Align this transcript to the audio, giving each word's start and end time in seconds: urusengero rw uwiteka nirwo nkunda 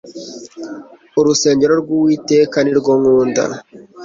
urusengero 1.19 1.73
rw 1.81 1.89
uwiteka 1.97 2.57
nirwo 2.61 2.91
nkunda 2.99 3.43